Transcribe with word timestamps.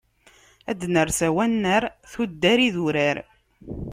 Ad 0.71 0.77
d-ners 0.81 1.19
ar 1.25 1.31
wannar, 1.35 1.83
tuddar 2.11 2.59
idurar. 2.67 3.17